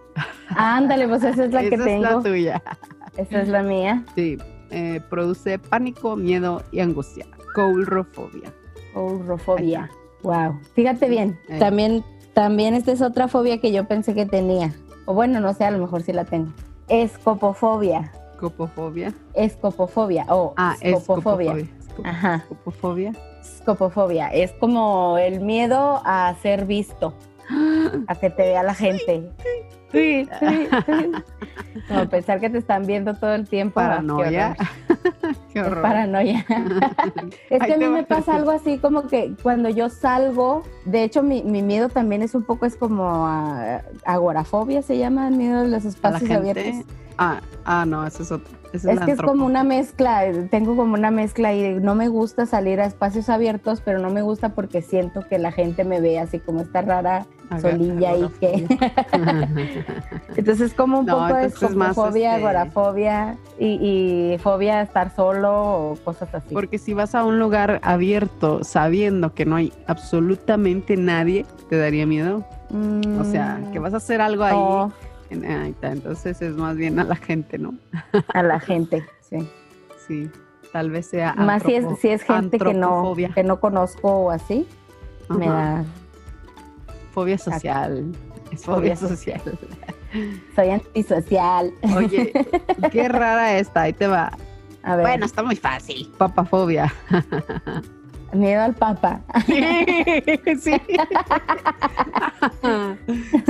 [0.48, 2.04] Ándale, pues esa es la que Esa tengo.
[2.06, 2.62] es la tuya.
[3.16, 4.04] Esa es la mía.
[4.14, 4.38] Sí,
[4.70, 7.26] eh, produce pánico, miedo y angustia.
[7.54, 8.52] Coulrofobia.
[8.94, 9.90] Urofobia.
[10.22, 10.58] Wow.
[10.74, 11.38] Fíjate bien.
[11.58, 12.04] También,
[12.34, 14.72] también esta es otra fobia que yo pensé que tenía.
[15.06, 16.52] O bueno, no sé, a lo mejor sí la tengo.
[16.88, 18.12] Escopofobia.
[18.38, 19.12] Copofobia.
[19.34, 20.24] Escopofobia.
[20.28, 21.52] O Ah, escopofobia.
[21.52, 21.76] escopofobia.
[21.88, 22.34] Esco- Ajá.
[22.36, 23.12] Escopofobia.
[23.42, 24.28] Escopofobia.
[24.28, 27.14] Es como el miedo a ser visto.
[28.06, 29.28] A que te vea la gente.
[29.92, 31.12] Sí, sí, sí.
[31.88, 33.80] Como pensar que te están viendo todo el tiempo.
[33.80, 34.56] Ah, qué Paranoia.
[34.58, 35.36] horror.
[35.52, 35.82] Qué Es horror.
[35.82, 36.44] paranoia.
[37.50, 41.02] es Ahí que a mí me pasa algo así como que cuando yo salgo, de
[41.04, 45.36] hecho mi, mi miedo también es un poco, es como a- agorafobia, se llama, el
[45.36, 46.84] miedo de los espacios abiertos.
[47.22, 48.48] Ah, ah, no, ese es otro.
[48.72, 52.08] Ese Es la que es como una mezcla, tengo como una mezcla y no me
[52.08, 56.00] gusta salir a espacios abiertos, pero no me gusta porque siento que la gente me
[56.00, 57.26] ve así como esta rara
[57.60, 58.66] solilla y que...
[60.36, 63.66] Entonces como un No, poco de escopofobia, este- agorafobia y,
[64.34, 66.54] y fobia a estar solo o cosas así.
[66.54, 72.06] Porque si vas a un lugar abierto sabiendo que no hay absolutamente nadie, ¿te daría
[72.06, 72.44] miedo?
[73.20, 74.56] O sea, que vas a hacer algo ahí.
[74.56, 74.92] No,
[75.30, 77.74] ahí está, entonces es más bien a la gente, ¿no?
[78.34, 79.48] a la gente, sí.
[80.06, 80.30] Sí,
[80.72, 81.34] tal vez sea.
[81.34, 84.66] Más si es, si es gente que no, que no conozco o así,
[85.28, 85.84] me da,
[87.12, 88.12] Fobia social.
[88.52, 89.42] Es Fobia fobia social.
[90.54, 91.72] soy antisocial.
[91.96, 92.32] Oye,
[92.90, 94.32] qué rara esta, ahí te va.
[94.82, 96.10] A ver, Bueno, está muy fácil.
[96.16, 96.92] Papafobia.
[98.32, 99.20] Miedo al papa.
[99.46, 100.72] sí.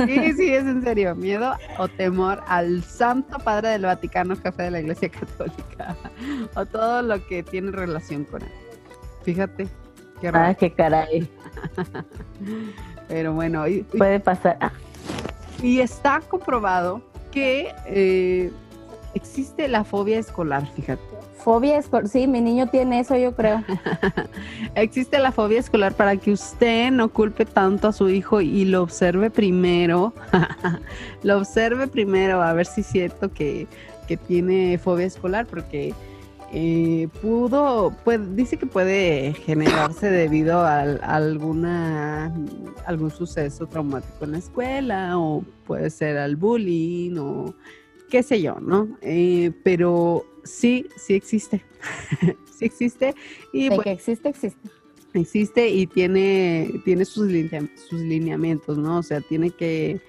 [0.05, 1.15] sí, sí, es en serio.
[1.15, 5.95] Miedo o temor al Santo Padre del Vaticano, jefe de la Iglesia Católica.
[6.55, 8.51] O todo lo que tiene relación con él.
[9.23, 9.67] Fíjate,
[10.19, 10.57] qué Ah, raro.
[10.57, 11.29] qué caray.
[13.07, 14.57] Pero bueno, y, y- Puede pasar.
[14.61, 14.71] Ah,
[15.61, 18.51] y está comprobado que eh,
[19.13, 21.01] existe la fobia escolar, fíjate.
[21.43, 23.63] Fobia es, sí, mi niño tiene eso, yo creo.
[24.75, 28.83] Existe la fobia escolar para que usted no culpe tanto a su hijo y lo
[28.83, 30.13] observe primero.
[31.23, 33.67] lo observe primero a ver si es cierto que,
[34.07, 35.93] que tiene fobia escolar, porque
[36.53, 42.33] eh, pudo, puede- dice que puede generarse debido a, a alguna
[42.85, 47.55] algún suceso traumático en la escuela o puede ser al bullying o
[48.09, 48.89] qué sé yo, ¿no?
[49.01, 51.63] Eh, pero sí, sí existe.
[52.57, 53.15] sí existe
[53.53, 54.69] y De pues, que existe, existe.
[55.13, 58.99] existe y tiene, tiene sus, linea- sus lineamientos, ¿no?
[58.99, 59.99] O sea, tiene que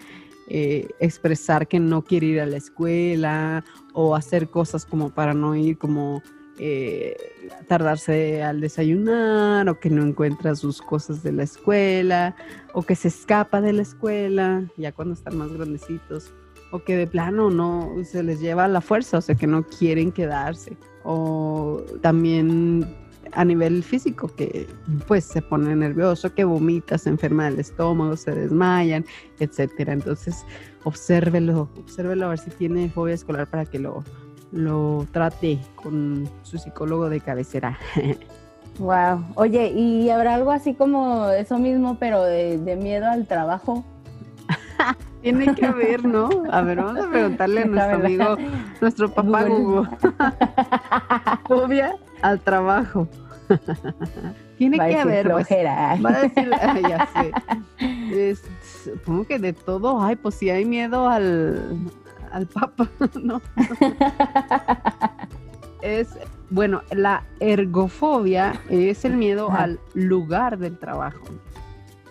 [0.49, 3.65] eh, expresar que no quiere ir a la escuela
[3.95, 6.23] o hacer cosas como para no ir, como
[6.59, 7.17] eh,
[7.67, 12.37] tardarse al desayunar o que no encuentra sus cosas de la escuela
[12.75, 16.33] o que se escapa de la escuela ya cuando están más grandecitos
[16.73, 20.11] o que de plano no se les lleva la fuerza, o sea, que no quieren
[20.11, 22.97] quedarse o también
[23.33, 24.69] a nivel físico, que
[25.07, 29.05] pues se pone nervioso, que vomita, se enferma del estómago, se desmayan,
[29.39, 29.95] etcétera.
[29.95, 30.45] Entonces,
[30.85, 34.05] obsérvelo, obsérvelo a ver si tiene fobia escolar para que lo,
[34.51, 37.79] lo trate con su psicólogo de cabecera.
[38.79, 39.23] Wow.
[39.35, 43.85] Oye, ¿y habrá algo así como eso mismo, pero de, de miedo al trabajo?
[45.23, 46.29] Tiene que haber, ¿no?
[46.51, 48.37] A ver, vamos a preguntarle a nuestro amigo,
[48.81, 49.89] nuestro papá Google.
[49.99, 49.99] Google.
[51.47, 53.09] Fobia al trabajo.
[54.59, 55.47] Tiene Va que haber, pues.
[55.51, 57.33] Va a decir, ah, ya sé.
[58.31, 58.43] Es-
[58.85, 61.79] supongo que de todo, ay, pues si hay miedo al,
[62.33, 62.89] al papa,
[63.23, 63.41] ¿no?
[65.83, 66.17] Es,
[66.51, 69.65] bueno, la ergofobia es el miedo Ajá.
[69.65, 71.23] al lugar del trabajo,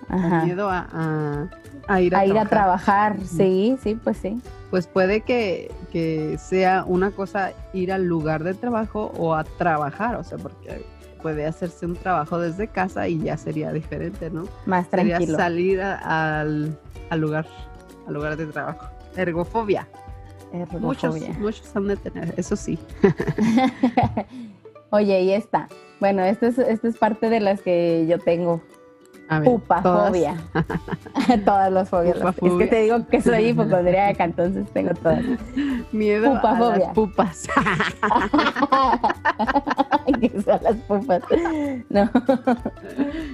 [0.10, 0.45] el Ajá.
[0.45, 1.50] miedo a, a-
[1.88, 3.15] a ir a, A ir a trabajar.
[3.17, 4.39] trabajar, sí, sí, pues sí.
[4.70, 10.15] Pues puede que, que sea una cosa ir al lugar de trabajo o a trabajar,
[10.15, 10.86] o sea, porque
[11.22, 14.46] puede hacerse un trabajo desde casa y ya sería diferente, ¿no?
[14.65, 15.38] Más Sería tranquilo.
[15.38, 16.78] salir a- al,
[17.10, 17.46] al lugar,
[18.08, 18.88] al lugar de trabajo.
[19.15, 19.88] Ergofobia.
[20.80, 21.39] Muchos, Ergofobia.
[21.39, 22.78] muchos han de tener, eso sí.
[24.89, 25.67] Oye, y esta.
[26.00, 28.62] Bueno, esta es, esta es parte de las que yo tengo.
[29.32, 30.36] A ver, Pupafobia.
[31.46, 32.17] Todas las fobias.
[32.17, 35.24] Es que te digo que soy hipocondríaca, entonces tengo todas.
[35.24, 35.39] todas.
[35.94, 36.80] Miedo a Pupafobia.
[36.80, 37.48] las pupas.
[40.20, 41.24] que son las pupas.
[41.88, 42.12] No.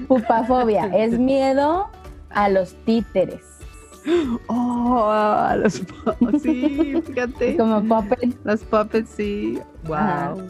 [0.07, 1.89] Pupafobia es miedo
[2.29, 3.57] a los títeres.
[4.49, 5.81] oh, a los
[6.43, 7.57] sí, fíjate.
[7.57, 8.37] Como puppet.
[8.43, 9.57] Los puppets, sí.
[9.91, 10.35] Ajá.
[10.35, 10.47] Wow.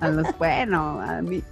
[0.00, 1.42] A los, bueno, a mí,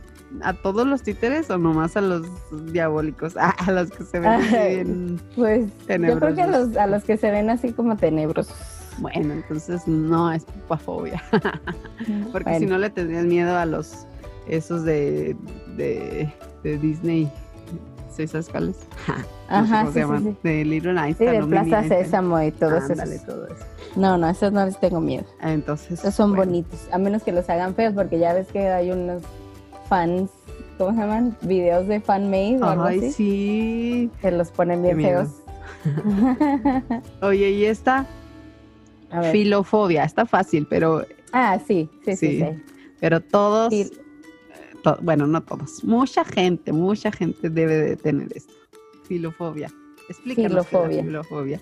[0.42, 2.26] ¿A todos los títeres o nomás a los
[2.72, 3.34] diabólicos?
[3.40, 6.68] Ah, a los que se ven así bien Pues yo creo que a tenebrosos.
[6.68, 8.54] los, a los que se ven así como tenebrosos.
[8.98, 11.22] Bueno, entonces no es pupafobia.
[12.32, 14.06] Porque si no le tendrías miedo a los
[14.48, 15.36] esos de,
[15.76, 17.30] de, de Disney.
[18.14, 18.76] ¿Sí sabes cuáles?
[19.08, 20.22] No sé Ajá, cómo sí, se sí, llaman.
[20.24, 20.36] sí.
[20.48, 21.30] De Little Sí, Einstein.
[21.32, 21.88] de o Mini Plaza.
[21.88, 22.94] Sésamo y todo eso.
[23.96, 25.24] No, no, esos no les tengo miedo.
[25.42, 25.98] Entonces.
[25.98, 26.44] Esos son bueno.
[26.52, 29.22] bonitos, a menos que los hagan feos, porque ya ves que hay unos
[29.88, 30.30] fans,
[30.78, 31.36] ¿cómo se llaman?
[31.42, 34.10] Videos de fan made o algo Ay, así, sí.
[34.20, 35.28] que los ponen bien feos.
[37.22, 38.06] Oye, y esta
[39.10, 39.32] A ver.
[39.32, 42.38] filofobia, está fácil, pero, Ah, sí, sí, sí, Sí.
[42.40, 42.62] sí.
[43.00, 43.72] pero todos,
[44.82, 48.52] to- bueno, no todos, mucha gente, mucha gente debe de tener esto.
[49.04, 49.70] Filofobia.
[50.08, 51.02] Explícanos qué es la Filofobia.
[51.02, 51.60] filofobia.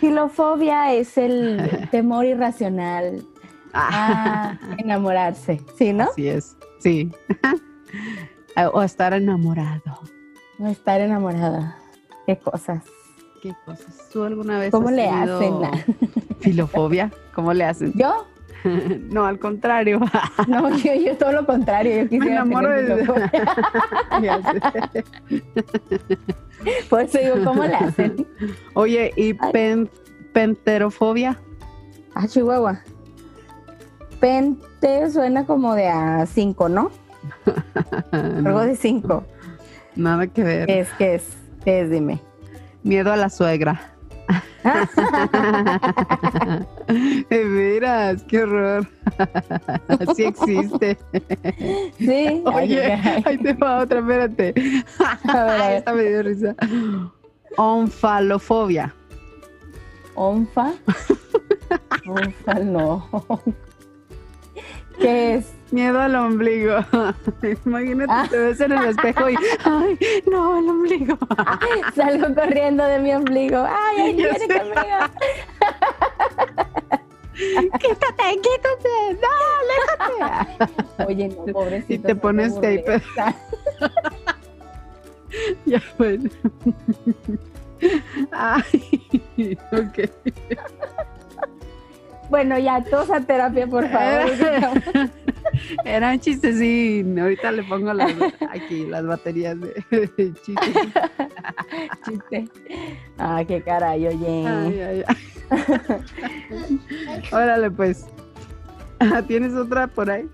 [0.00, 1.58] Filofobia es el
[1.90, 3.24] temor irracional
[3.72, 6.04] a enamorarse, ¿sí, no?
[6.04, 7.10] Así es, sí.
[8.72, 9.98] o estar enamorado.
[10.58, 11.76] No estar enamorada.
[12.26, 12.84] Qué cosas.
[13.42, 14.08] ¿Qué cosas?
[14.12, 15.54] ¿Tú alguna vez ¿Cómo has le hacen?
[16.40, 17.10] filofobia?
[17.34, 17.92] ¿Cómo le hacen?
[17.94, 18.26] ¿Yo?
[19.10, 19.98] no, al contrario.
[20.46, 21.96] No, yo, yo todo lo contrario.
[21.96, 23.04] Yo Me quisiera enamoro tener de...
[26.88, 28.24] Por eso digo, ¿cómo le hacen?
[28.74, 29.90] Oye, ¿y pen-
[30.32, 31.40] penterofobia?
[32.14, 32.80] Ah, Chihuahua.
[34.22, 36.92] Pente suena como de a cinco, ¿no?
[38.12, 39.24] Algo de cinco.
[39.96, 40.66] Nada que ver.
[40.66, 40.88] ¿Qué es?
[40.96, 41.24] ¿Qué es?
[41.64, 41.90] ¿Qué es?
[41.90, 42.20] Dime.
[42.84, 43.80] Miedo a la suegra.
[47.28, 48.86] Veras, qué horror.
[49.88, 50.96] Así existe.
[51.98, 52.08] Sí.
[52.08, 53.22] Ay, Oye, caray.
[53.26, 54.54] ahí te va otra, espérate.
[55.24, 55.76] A ver, a ver.
[55.78, 56.54] Esta me dio risa.
[57.56, 58.94] Onfalofobia.
[60.14, 60.74] ¿Onfa?
[62.06, 63.04] Onfa, no.
[65.02, 65.52] ¿Qué es?
[65.70, 66.76] Miedo al ombligo.
[67.66, 68.26] Imagínate, Ah.
[68.30, 69.98] te ves en el espejo y, ay,
[70.30, 71.18] no, el ombligo.
[71.94, 73.58] Salgo corriendo de mi ombligo.
[73.58, 74.46] ¡Ay, ay, Ya viene sé.
[74.48, 74.98] conmigo!
[77.78, 81.04] quítate, quítate, no, aléjate.
[81.06, 81.94] Oye, no, pobrecito.
[81.94, 83.02] Y te pones tape.
[85.64, 86.30] ya, bueno.
[88.30, 90.10] Ay, ok.
[92.32, 94.30] Bueno, ya, todos a terapia, por favor.
[95.84, 97.18] Era un chistecín.
[97.18, 98.10] Ahorita le pongo las,
[98.50, 99.84] aquí las baterías de,
[100.16, 100.74] de chistes.
[102.06, 102.48] Chiste.
[103.18, 104.46] Ah, qué caray, oye.
[104.46, 105.16] Ay, ay, ay.
[107.30, 108.06] Órale, pues.
[108.98, 110.26] Ah, ¿Tienes otra por ahí?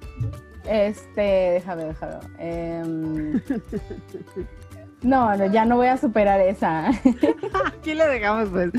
[0.68, 2.14] Este, déjame, déjame.
[2.38, 3.42] Em,
[5.02, 6.90] no, no, ya no voy a superar esa.
[7.66, 8.70] Aquí le dejamos, pues.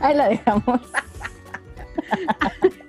[0.00, 0.80] Ahí la dejamos.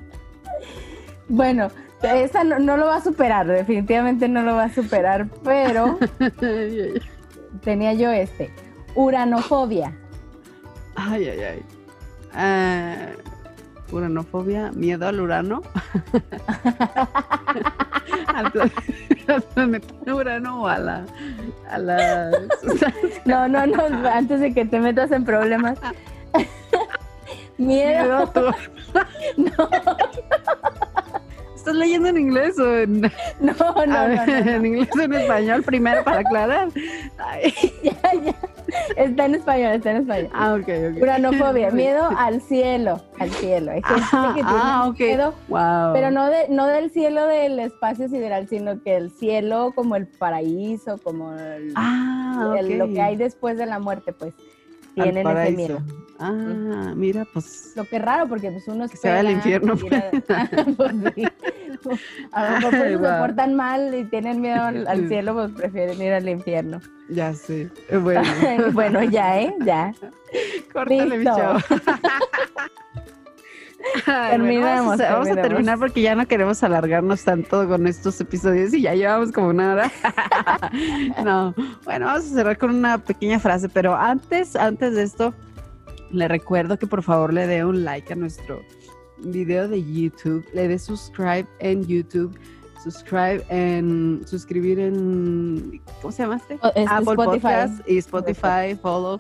[1.28, 1.70] bueno,
[2.02, 5.98] esa no, no lo va a superar, definitivamente no lo va a superar, pero
[7.64, 8.52] tenía yo este.
[8.96, 9.94] Uranofobia.
[10.96, 11.28] ay.
[11.30, 11.64] ay, ay.
[12.34, 12.96] Ah,
[13.92, 15.62] uranofobia, miedo al urano.
[18.28, 18.72] al, plan-
[19.28, 21.06] al planeta Urano o a la.
[21.70, 22.32] A la
[23.26, 25.80] No, no, no, antes de que te metas en problemas.
[27.60, 28.32] Miedo
[29.38, 29.70] No,
[31.56, 33.10] ¿Estás leyendo en inglés o en, no,
[33.42, 34.52] no, no, ver, no, no.
[34.52, 36.70] en inglés o en español primero para aclarar?
[37.18, 38.36] Ay, Ya, ya.
[38.96, 40.30] Está en español, está en español.
[40.34, 41.02] ah, ok, ok.
[41.02, 43.72] Uranofobia, miedo al cielo, al cielo.
[43.72, 45.00] Hay gente Ah, que tiene ah, ok.
[45.00, 45.94] miedo, Wow.
[45.94, 50.08] pero no, de, no del cielo del espacio sideral, sino que el cielo como el
[50.08, 54.34] paraíso, como el, Ah, el- lo que hay después de la muerte, pues
[55.04, 55.82] tienen ese miedo.
[56.22, 57.72] Ah, mira, pues.
[57.76, 60.12] Lo que es raro, porque pues uno Que se vaya al infierno, ir a-
[60.76, 61.24] Pues sí.
[62.34, 66.02] A lo mejor Ay, se portan mal y tienen miedo al, al cielo, pues prefieren
[66.02, 66.82] ir al infierno.
[67.10, 67.70] Ya sé.
[67.90, 68.22] Eh, Bueno,
[68.74, 69.56] bueno, ya, ¿eh?
[69.64, 69.94] Ya.
[70.74, 71.60] córtale, mi chavo.
[74.06, 75.50] Ay, bueno, Terminamos, vamos, a, vamos a terminamos.
[75.50, 79.74] terminar porque ya no queremos alargarnos tanto con estos episodios y ya llevamos como una
[79.74, 79.92] hora.
[81.24, 81.54] no,
[81.86, 85.34] bueno, vamos a cerrar con una pequeña frase, pero antes, antes de esto,
[86.12, 88.62] le recuerdo que por favor le dé un like a nuestro
[89.18, 92.38] video de YouTube, le dé subscribe en YouTube,
[92.84, 96.56] subscribe en, suscribir en, ¿cómo se llama este?
[96.62, 97.40] Apple Spotify.
[97.40, 99.20] Podcast y Spotify, follow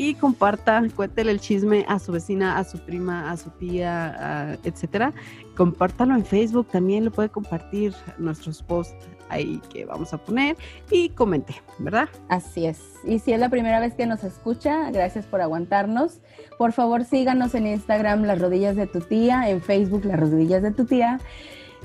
[0.00, 5.12] y comparta, cuéntele el chisme a su vecina, a su prima, a su tía, etcétera.
[5.54, 8.96] Compártalo en Facebook, también lo puede compartir nuestros posts
[9.28, 10.56] ahí que vamos a poner
[10.90, 12.08] y comente, ¿verdad?
[12.30, 12.80] Así es.
[13.04, 16.22] Y si es la primera vez que nos escucha, gracias por aguantarnos.
[16.56, 20.70] Por favor, síganos en Instagram, Las Rodillas de tu Tía, en Facebook, Las Rodillas de
[20.70, 21.20] tu Tía,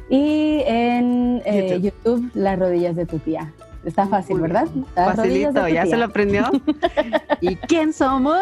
[0.09, 2.31] y en eh, YouTube.
[2.33, 3.53] Las Rodillas de tu Tía.
[3.85, 4.67] Está fácil, ¿verdad?
[4.95, 6.49] Las Facilito, ¿ya se lo aprendió?
[7.41, 8.41] ¿Y quién somos?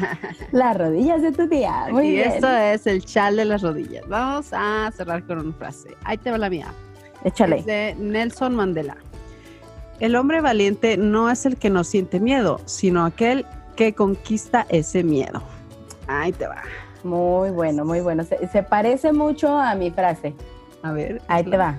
[0.52, 1.86] Las rodillas de tu tía.
[1.90, 2.30] Muy y bien.
[2.30, 4.06] esto es el chal de las rodillas.
[4.08, 5.96] Vamos a cerrar con una frase.
[6.04, 6.66] Ahí te va la mía.
[7.22, 7.60] Échale.
[7.60, 8.96] Es de Nelson Mandela.
[10.00, 15.04] El hombre valiente no es el que no siente miedo, sino aquel que conquista ese
[15.04, 15.40] miedo.
[16.08, 16.62] Ahí te va.
[17.04, 18.24] Muy bueno, muy bueno.
[18.24, 20.34] Se, se parece mucho a mi frase.
[20.82, 21.22] A ver.
[21.28, 21.76] Ahí te va.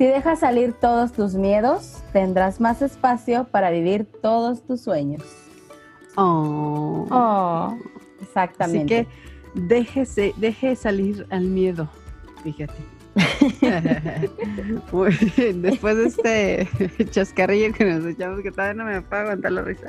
[0.00, 5.22] Si dejas salir todos tus miedos, tendrás más espacio para vivir todos tus sueños.
[6.16, 7.06] Oh.
[7.10, 8.86] Oh, Así exactamente.
[8.86, 9.06] que
[9.60, 11.86] déjese, deje salir al miedo.
[12.42, 12.72] Fíjate.
[14.90, 19.52] Muy bien, después de este chascarrillo que nos echamos, que todavía no me puedo aguantar
[19.52, 19.88] la risa.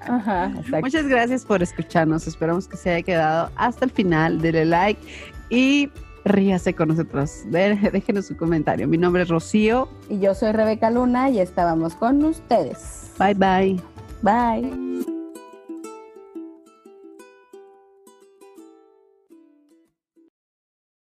[0.00, 0.50] Ajá.
[0.80, 2.26] Muchas gracias por escucharnos.
[2.26, 4.40] Esperamos que se haya quedado hasta el final.
[4.40, 5.02] Dele like
[5.50, 5.90] y
[6.24, 7.42] ríase con nosotros.
[7.46, 8.86] Déjenos su comentario.
[8.88, 9.88] Mi nombre es Rocío.
[10.08, 13.10] Y yo soy Rebeca Luna y estábamos con ustedes.
[13.18, 13.80] Bye bye.
[14.22, 15.11] Bye.